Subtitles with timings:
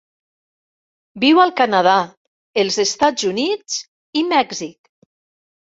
[1.23, 1.93] Viu al Canadà,
[2.63, 3.79] els Estats Units
[4.23, 4.79] i Mèxic.